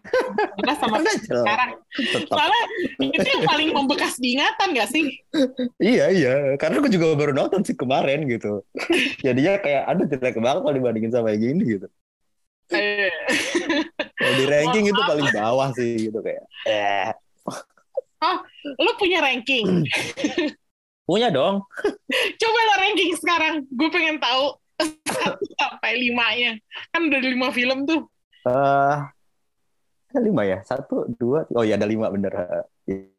[0.76, 1.72] sama sekarang.
[2.28, 2.64] Soalnya
[3.00, 5.04] itu yang paling membekas diingatan gak sih?
[5.80, 8.62] iya iya, karena aku juga baru nonton sih kemarin gitu.
[9.26, 11.88] jadinya kayak aduh tidak banget kalau dibandingin sama yang gini gitu.
[14.18, 16.44] Kalau di ranking itu paling bawah sih gitu kayak.
[16.68, 17.12] Eh.
[18.24, 18.38] Oh,
[18.80, 19.84] lu punya ranking?
[21.10, 21.60] punya dong.
[22.42, 23.68] Coba lo ranking sekarang.
[23.68, 24.56] Gue pengen tahu
[25.60, 26.52] sampai limanya.
[26.90, 28.08] Kan udah lima film tuh.
[28.44, 29.08] Uh,
[30.20, 30.60] lima ya?
[30.66, 32.34] Satu dua oh ya ada lima bener.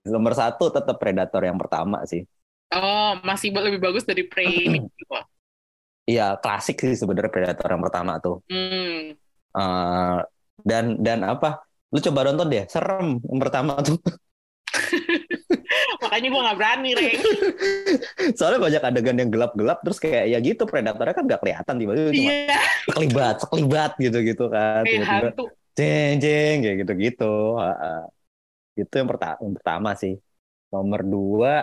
[0.04, 2.22] Nomor satu tetap Predator yang pertama sih.
[2.74, 4.80] Oh masih lebih bagus dari Prey ini.
[6.04, 8.44] Iya klasik sih sebenarnya Predator yang pertama tuh.
[8.44, 9.16] Hmm.
[9.56, 10.20] uh,
[10.60, 11.64] dan dan apa?
[11.88, 13.96] Lu coba nonton deh, serem yang pertama tuh.
[16.04, 17.18] Makanya gue gak berani, Reng.
[18.38, 22.30] Soalnya banyak adegan yang gelap-gelap, terus kayak ya gitu, predatornya kan gak kelihatan tiba-tiba cuma
[22.30, 24.82] Iya, sekelibat, sekelibat gitu-gitu kan.
[24.84, 25.44] kayak Tiba-tiba hantu.
[25.74, 27.34] jeng jeng kayak gitu-gitu.
[28.74, 30.14] Itu yang, perta- yang pertama sih.
[30.70, 31.54] Nomor dua,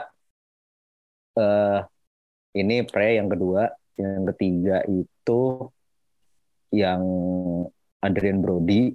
[1.36, 1.80] eh
[2.52, 5.72] ini pre yang kedua, yang ketiga itu
[6.72, 7.02] yang
[8.00, 8.92] Adrian Brody.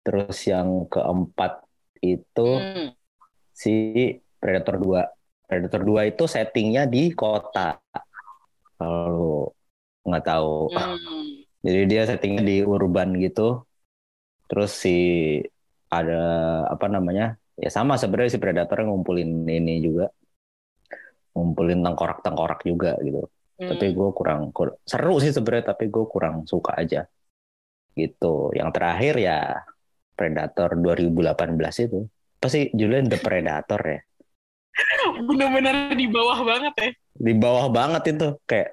[0.00, 1.66] Terus yang keempat
[1.98, 2.95] itu Hmm.
[3.56, 3.72] Si
[4.36, 5.00] Predator 2.
[5.48, 7.80] Predator 2 itu settingnya di kota.
[8.76, 9.48] Kalau
[10.04, 10.68] nggak tahu.
[10.76, 11.40] Hmm.
[11.64, 13.64] Jadi dia settingnya di urban gitu.
[14.46, 14.96] Terus si
[15.88, 16.20] ada
[16.68, 17.40] apa namanya?
[17.56, 20.12] Ya sama sebenarnya si Predator ngumpulin ini juga.
[21.32, 23.24] Ngumpulin tengkorak-tengkorak juga gitu.
[23.56, 23.72] Hmm.
[23.72, 27.08] Tapi gue kurang, kur- seru sih sebenarnya tapi gue kurang suka aja.
[27.96, 28.52] Gitu.
[28.52, 29.38] Yang terakhir ya
[30.12, 32.04] Predator 2018 itu.
[32.46, 33.98] Pasti Julian The Predator ya.
[35.18, 36.94] Bener-bener di bawah banget ya.
[37.18, 38.70] Di bawah banget itu kayak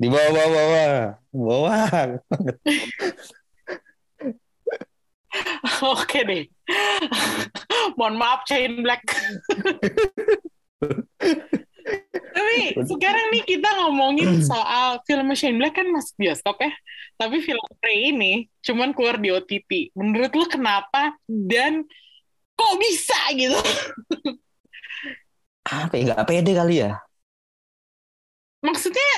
[0.00, 0.88] di bawah bawah bawah
[1.28, 2.08] bawah.
[5.92, 6.48] Oke deh.
[8.00, 9.04] Mohon maaf Chain Black.
[12.32, 16.72] Tapi sekarang nih kita ngomongin soal film Shane Black kan masuk bioskop ya.
[17.20, 19.92] Tapi film Prey ini cuman keluar di OTT.
[20.00, 21.84] Menurut lu kenapa dan
[22.62, 23.58] kok bisa gitu?
[25.66, 26.90] Apa ya nggak pede kali ya?
[28.62, 29.10] Maksudnya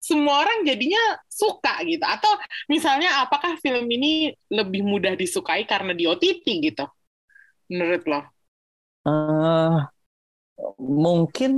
[0.00, 0.98] semua orang jadinya
[1.30, 2.02] suka gitu.
[2.02, 2.32] Atau
[2.66, 6.84] misalnya apakah film ini lebih mudah disukai karena di OTT gitu?
[7.70, 8.20] Menurut lo?
[9.06, 9.76] Eh,
[11.04, 11.52] mungkin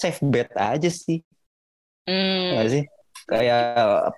[0.00, 1.18] safe bet aja sih,
[2.06, 2.54] Hmm.
[2.54, 2.82] nggak sih?
[3.30, 3.60] Kayak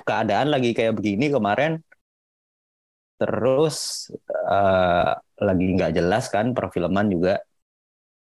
[0.04, 1.80] keadaan lagi kayak begini kemarin,
[3.18, 7.42] terus eh, lagi nggak jelas kan perfilman juga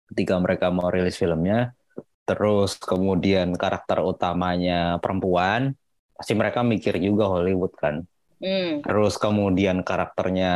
[0.10, 1.78] ketika mereka mau rilis filmnya,
[2.26, 5.78] terus kemudian karakter utamanya perempuan,
[6.18, 8.02] pasti mereka mikir juga Hollywood kan.
[8.42, 8.82] Hmm.
[8.82, 10.52] Terus kemudian karakternya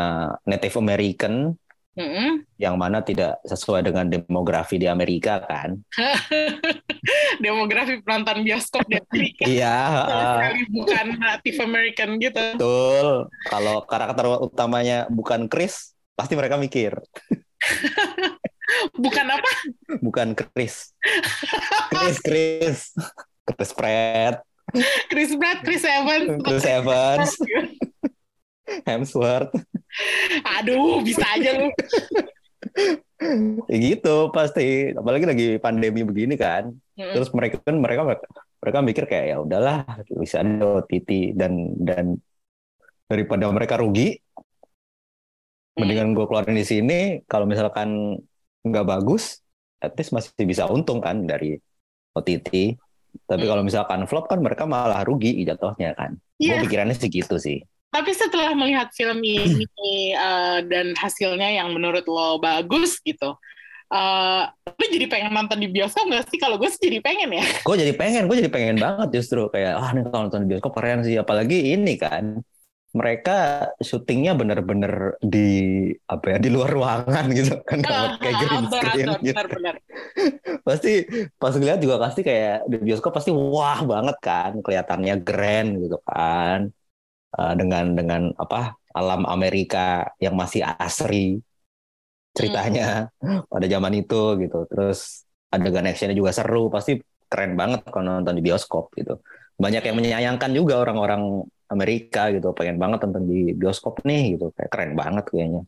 [0.50, 1.54] Native American,
[1.94, 2.42] Mm-mm.
[2.58, 5.78] yang mana tidak sesuai dengan demografi di Amerika kan.
[7.38, 12.40] demografi penonton bioskop di Amerika Iya, sekali bukan Native American gitu.
[12.56, 13.08] betul.
[13.48, 16.96] Kalau karakter utamanya bukan Chris, pasti mereka mikir
[18.98, 19.50] Bukan apa?
[20.02, 20.92] bukan Chris.
[21.94, 22.80] Chris, Chris,
[23.46, 24.42] Chris Pratt,
[25.08, 26.26] Chris Pratt, Chris Evans.
[26.42, 27.32] Chris Evans,
[28.88, 29.54] Hemsworth,
[30.58, 31.68] Aduh, bisa aja lu.
[33.70, 34.92] ya gitu pasti.
[34.92, 36.74] Apalagi lagi pandemi begini kan.
[36.94, 38.02] Terus mereka kan mereka
[38.62, 39.84] mereka mikir kayak ya udahlah
[40.18, 42.18] bisa ada OTT dan dan
[43.10, 44.16] daripada mereka rugi,
[45.78, 47.00] mendingan gue keluarin di sini.
[47.26, 48.18] Kalau misalkan
[48.64, 49.42] nggak bagus,
[49.82, 51.58] at least masih bisa untung kan dari
[52.14, 52.78] OTT.
[53.14, 53.52] Tapi Hmm.
[53.58, 56.18] kalau misalkan flop kan mereka malah rugi jatuhnya kan.
[56.42, 56.58] Iya.
[56.62, 57.62] Gue pikirannya sih gitu sih.
[57.94, 59.70] Tapi setelah melihat film ini
[60.18, 63.38] eh, dan hasilnya yang menurut lo bagus gitu,
[63.94, 66.38] eh lo jadi pengen nonton di bioskop nggak sih?
[66.42, 67.46] Kalau gue sih jadi pengen ya.
[67.68, 70.74] Gue jadi pengen, gue jadi pengen banget justru kayak ah nih kalau nonton di bioskop
[70.74, 71.16] keren sih.
[71.22, 72.42] Apalagi ini kan
[72.94, 75.50] mereka syutingnya bener-bener di
[76.06, 79.34] apa ya di luar ruangan gitu kan nggak kayak green Outdoor, screen outdoor, gitu.
[79.34, 79.76] benar-benar.
[80.70, 80.94] pasti
[81.42, 86.70] pas ngeliat juga pasti kayak di bioskop pasti wah banget kan kelihatannya keren gitu kan
[87.34, 91.42] Eh, dengan dengan apa alam Amerika yang masih asri
[92.38, 93.10] ceritanya
[93.52, 94.58] pada zaman itu gitu.
[94.70, 95.00] Terus
[95.54, 96.98] adegan actionnya juga seru pasti
[97.30, 99.22] keren banget kalau nonton di bioskop gitu.
[99.58, 102.54] Banyak yang menyayangkan juga orang-orang Amerika gitu.
[102.58, 104.50] Pengen banget nonton di bioskop nih gitu.
[104.58, 105.62] Kayak keren banget kayaknya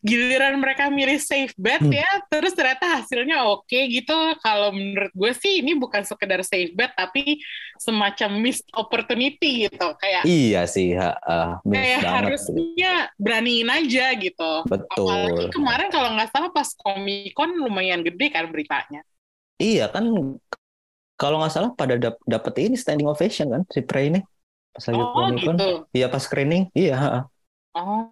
[0.00, 1.92] Giliran mereka milih safe bet Hmm.
[1.92, 4.16] ya, terus ternyata hasilnya oke gitu.
[4.40, 7.40] Kalau menurut gue sih ini bukan sekedar safe bet, tapi
[7.76, 9.86] semacam missed opportunity gitu.
[10.00, 14.52] Kayak iya sih ha, miss kayak harusnya beraniin aja gitu.
[14.68, 19.00] betul Apalagi kemarin kalau nggak salah pas Comic Con lumayan gede kan beritanya.
[19.60, 20.08] Iya kan
[21.20, 24.24] kalau nggak salah pada dap dapet ini standing ovation kan si Prey ini
[24.72, 25.56] pas lagi Oh Comic Con.
[25.60, 25.70] gitu.
[25.92, 26.64] Iya pas screening.
[26.72, 26.96] Iya.
[26.96, 27.20] ha.
[27.70, 28.10] Oh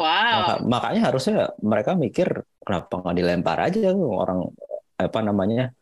[0.00, 0.36] wow.
[0.40, 2.28] Maka- makanya harusnya mereka mikir
[2.64, 4.48] kenapa nggak dilempar aja tuh orang
[4.96, 5.72] apa namanya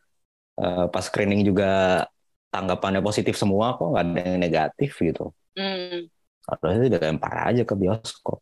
[0.59, 2.03] eh, pas screening juga
[2.51, 5.31] tanggapannya positif semua kok nggak ada yang negatif gitu.
[5.55, 6.11] Hmm.
[6.49, 8.41] Harusnya dilempar aja ke bioskop.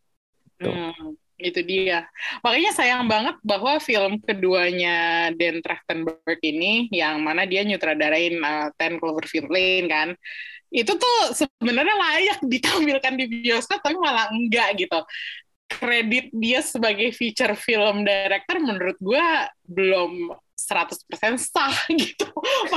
[0.56, 0.72] Tuh.
[0.72, 2.08] Hmm, itu dia.
[2.40, 8.96] Makanya sayang banget bahwa film keduanya Dan Trachtenberg ini, yang mana dia nyutradarain uh, Ten
[8.96, 10.08] Cloverfield Lane kan,
[10.70, 14.98] itu tuh sebenarnya layak ditampilkan di bioskop tapi malah enggak gitu
[15.66, 19.26] kredit dia sebagai feature film director menurut gue
[19.66, 22.26] belum 100% sah gitu.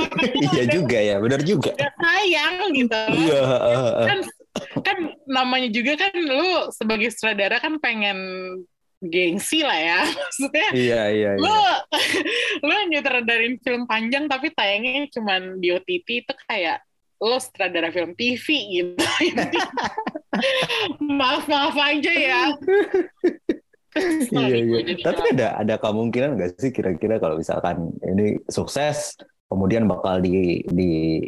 [0.52, 1.72] iya juga ya, benar juga.
[1.78, 3.00] sayang gitu.
[3.24, 3.42] Iya.
[4.04, 4.18] kan,
[4.84, 8.18] kan namanya juga kan lu sebagai sutradara kan pengen
[9.00, 11.40] gengsi lah ya maksudnya iya iya, iya.
[11.40, 11.56] lu
[12.68, 16.84] lu nyutradarin film panjang tapi tayangnya cuma di OTT itu kayak
[17.20, 18.46] lo sutradara film TV
[18.80, 18.96] gitu.
[21.20, 22.42] Maaf maaf aja ya.
[24.30, 24.96] Iya iya.
[25.02, 29.18] Tapi ada ada kemungkinan nggak sih kira-kira kalau misalkan ini sukses
[29.50, 31.20] kemudian bakal di di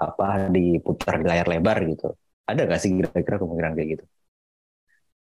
[0.00, 2.16] apa diputar di layar lebar gitu?
[2.48, 4.04] Ada nggak sih kira-kira kemungkinan kayak gitu?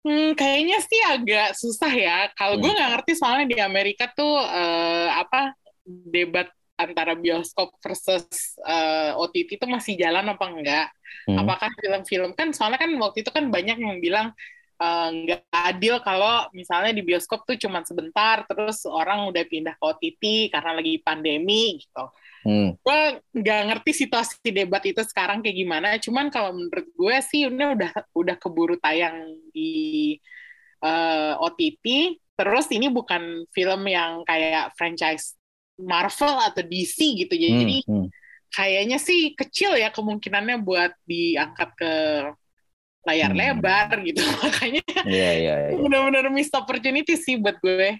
[0.05, 2.17] Hmm, kayaknya sih agak susah ya.
[2.35, 2.61] Kalau hmm.
[2.61, 5.55] gue nggak ngerti soalnya di Amerika tuh uh, apa
[5.85, 10.87] debat antara bioskop versus uh, eh, OTT itu masih jalan apa enggak?
[11.25, 11.41] Hmm.
[11.41, 14.35] Apakah film-film kan soalnya kan waktu itu kan banyak yang bilang
[14.79, 19.83] uh, nggak adil kalau misalnya di bioskop tuh cuma sebentar terus orang udah pindah ke
[19.83, 22.05] OTT karena lagi pandemi gitu.
[22.45, 22.77] Hmm.
[22.77, 25.97] Gue nggak ngerti situasi debat itu sekarang kayak gimana.
[25.97, 30.13] Cuman kalau menurut gue sih ini udah udah keburu tayang di
[30.85, 31.85] uh, eh, OTT.
[32.35, 35.39] Terus ini bukan film yang kayak franchise
[35.79, 37.49] Marvel atau DC gitu ya.
[37.51, 37.59] Hmm.
[37.61, 38.07] Jadi hmm.
[38.51, 41.91] kayaknya sih kecil ya kemungkinannya buat diangkat ke
[43.05, 43.39] layar hmm.
[43.39, 44.21] lebar gitu.
[44.43, 45.77] Makanya yeah, yeah, yeah.
[45.77, 47.99] benar-benar missed opportunity sih buat gue.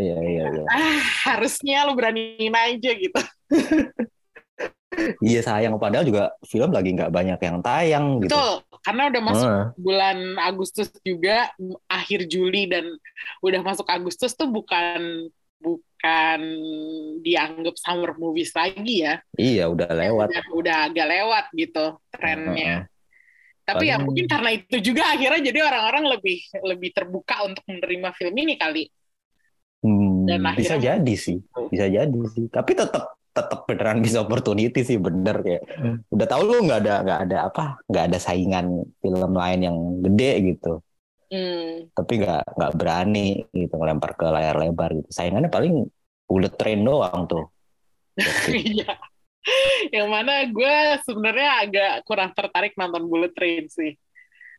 [0.00, 0.64] Iya iya iya.
[0.72, 3.20] Ah, harusnya lo beraniin aja gitu.
[5.28, 8.32] iya sayang padahal juga film lagi nggak banyak yang tayang gitu.
[8.32, 9.66] Betul, karena udah masuk uh.
[9.76, 11.52] bulan Agustus juga
[11.88, 12.88] akhir Juli dan
[13.44, 15.28] udah masuk Agustus tuh bukan
[16.02, 16.40] bukan
[17.22, 19.22] dianggap summer movies lagi ya.
[19.38, 20.34] Iya, udah lewat.
[20.34, 22.74] Udah, udah agak lewat gitu trennya.
[22.74, 22.82] Uh.
[23.62, 23.90] Tapi Paling...
[23.94, 28.58] ya mungkin karena itu juga akhirnya jadi orang-orang lebih lebih terbuka untuk menerima film ini
[28.58, 28.90] kali.
[29.86, 31.38] Hmm, Dan bisa jadi sih,
[31.70, 32.50] bisa jadi sih.
[32.50, 36.04] Tapi tetap tetap beneran bisa opportunity sih bener kayak hmm.
[36.12, 40.32] udah tahu lu nggak ada nggak ada apa nggak ada saingan film lain yang gede
[40.50, 40.82] gitu.
[41.32, 41.88] Hmm.
[41.96, 45.08] Tapi nggak nggak berani gitu ngelempar ke layar lebar gitu.
[45.08, 45.88] Saingannya paling
[46.28, 47.48] bullet train doang tuh.
[48.52, 49.00] Iya.
[49.90, 53.96] yang mana gue sebenarnya agak kurang tertarik nonton bullet train sih.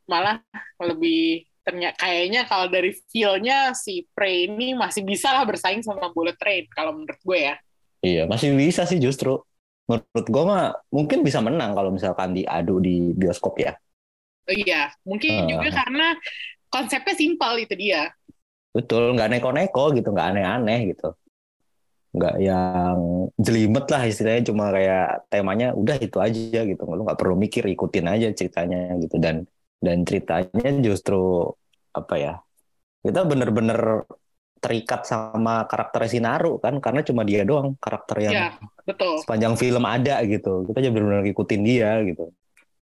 [0.10, 0.42] Malah
[0.82, 6.36] lebih ternyata kayaknya kalau dari feel-nya si Prey ini masih bisa lah bersaing sama Bullet
[6.36, 7.56] Train kalau menurut gue ya.
[8.04, 9.40] Iya, masih bisa sih justru.
[9.88, 13.80] Menurut gue mah mungkin bisa menang kalau misalkan diadu di bioskop ya.
[14.44, 15.50] Iya, mungkin uh.
[15.56, 16.08] juga karena
[16.74, 18.10] konsepnya simpel itu dia.
[18.74, 21.14] Betul, nggak neko-neko gitu, nggak aneh-aneh gitu.
[22.18, 22.98] Nggak yang
[23.38, 26.82] jelimet lah istilahnya, cuma kayak temanya udah itu aja gitu.
[26.90, 29.22] Lu nggak perlu mikir, ikutin aja ceritanya gitu.
[29.22, 29.46] Dan
[29.84, 31.54] dan ceritanya justru
[31.92, 32.34] apa ya
[33.04, 34.08] kita bener-bener
[34.64, 38.48] terikat sama karakter Sinaru kan karena cuma dia doang karakter yang ya,
[38.88, 39.20] betul.
[39.20, 42.32] sepanjang film ada gitu kita jadi benar-benar ngikutin dia gitu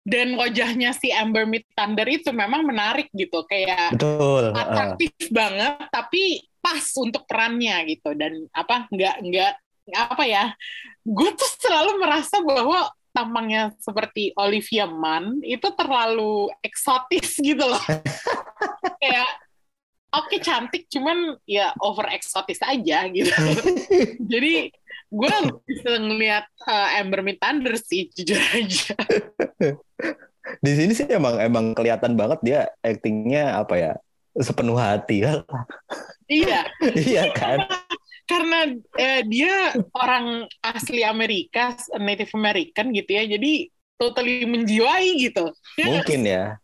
[0.09, 5.29] dan wajahnya si Amber Mid Thunder itu memang menarik gitu kayak betul atraktif uh.
[5.29, 9.53] banget tapi pas untuk perannya gitu dan apa nggak nggak
[9.94, 10.44] apa ya
[11.05, 17.83] gue tuh selalu merasa bahwa tampangnya seperti Olivia Munn itu terlalu eksotis gitu loh.
[19.03, 19.31] Kayak
[20.14, 23.33] oke okay, cantik cuman ya over eksotis aja gitu.
[24.33, 24.71] Jadi
[25.09, 28.92] gue bisa ngeliat uh, Amber Mid Thunder sih jujur aja.
[30.64, 33.92] Di sini sih emang emang kelihatan banget dia aktingnya apa ya
[34.37, 35.44] sepenuh hati ya.
[36.29, 36.61] Iya.
[37.09, 37.64] iya kan
[38.29, 45.49] karena eh, dia orang asli Amerika, Native American gitu ya, jadi totally menjiwai gitu.
[45.81, 46.61] Mungkin ya.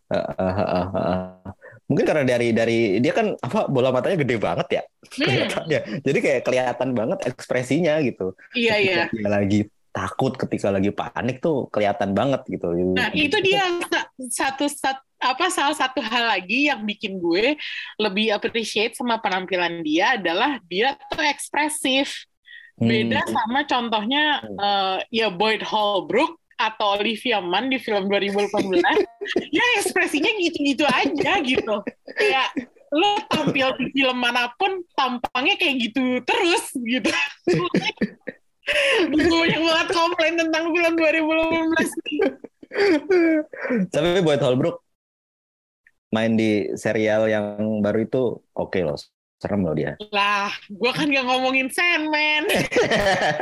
[1.84, 4.82] Mungkin karena dari dari dia kan apa bola matanya gede banget ya
[5.20, 6.00] hmm.
[6.00, 8.32] Jadi kayak kelihatan banget ekspresinya gitu.
[8.56, 9.02] Iya iya.
[9.12, 12.74] Dia lagi takut ketika lagi panik tuh kelihatan banget gitu.
[12.74, 13.62] Nah itu dia
[14.26, 17.56] satu satu apa salah satu hal lagi yang bikin gue
[17.96, 22.28] lebih appreciate sama penampilan dia adalah dia tuh ekspresif.
[22.74, 23.30] Beda hmm.
[23.30, 28.82] sama contohnya uh, ya Boyd Holbrook atau Olivia Munn di film 2018
[29.56, 31.76] ya ekspresinya gitu-gitu aja gitu.
[32.14, 32.48] Kayak
[32.94, 37.10] lo tampil di film mana pun tampangnya kayak gitu terus gitu.
[39.12, 42.54] Banyak banget komplain tentang film 2018
[43.92, 44.82] tapi Boyd Holbrook
[46.14, 48.22] main di serial yang baru itu
[48.54, 48.98] oke okay loh
[49.42, 49.98] serem loh dia.
[50.14, 52.48] Lah gue kan gak ngomongin Sandman.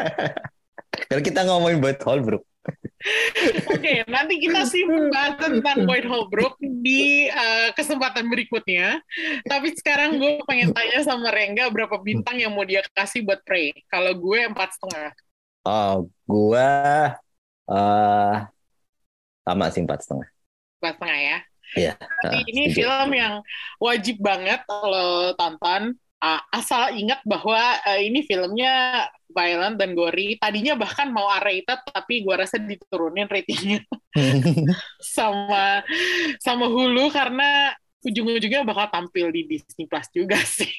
[1.09, 2.43] Kalau kita ngomongin buat Holbrook
[3.67, 9.03] Oke, okay, nanti kita simpan bahas tentang Boyd Holbrook di uh, kesempatan berikutnya.
[9.43, 13.75] Tapi sekarang gue pengen tanya sama Rengga berapa bintang yang mau dia kasih buat Prey.
[13.91, 15.11] Kalau gue empat setengah.
[15.67, 16.71] Oh, gue
[17.71, 18.35] uh,
[19.43, 20.29] sama sih empat setengah.
[20.79, 21.39] Empat setengah ya.
[21.73, 21.93] Iya.
[21.99, 23.35] Uh, ini film yang
[23.83, 25.99] wajib banget lo tonton.
[26.23, 29.05] Uh, asal ingat bahwa uh, ini filmnya
[29.35, 30.39] violent dan gory.
[30.39, 33.83] Tadinya bahkan mau R-rated tapi gue rasa diturunin ratingnya
[35.16, 35.83] sama
[36.39, 37.75] sama Hulu karena
[38.07, 40.70] ujung-ujungnya bakal tampil di Disney Plus juga sih.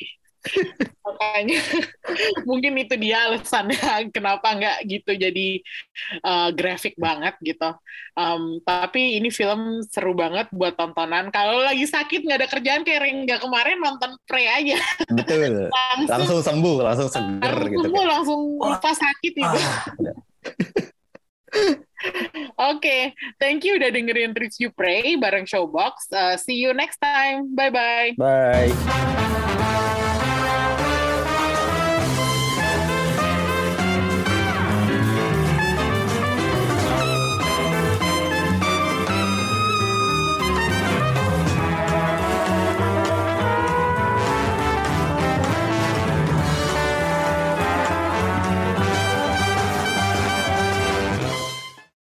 [1.04, 1.60] Makanya
[2.50, 3.80] mungkin itu dia alasannya
[4.16, 5.48] kenapa nggak gitu jadi
[6.24, 7.76] uh, grafik banget gitu.
[8.14, 11.32] Um, tapi ini film seru banget buat tontonan.
[11.32, 14.80] Kalau lagi sakit nggak ada kerjaan kayak nggak kemarin nonton Prey aja.
[15.10, 15.70] Betul.
[15.74, 17.86] langsung, langsung sembuh, langsung seger langsung gitu.
[17.88, 19.60] Sembuh, langsung lupa sakit gitu.
[19.60, 19.84] Ah,
[22.74, 23.02] Oke, okay.
[23.40, 26.12] thank you udah dengerin Review Pray bareng Showbox.
[26.12, 27.56] Uh, see you next time.
[27.56, 28.20] Bye-bye.
[28.20, 28.74] Bye.